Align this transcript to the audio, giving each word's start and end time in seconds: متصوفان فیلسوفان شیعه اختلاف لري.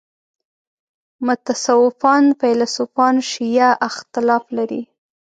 متصوفان 1.27 2.23
فیلسوفان 2.39 3.15
شیعه 3.29 3.69
اختلاف 3.87 4.43
لري. 4.57 4.81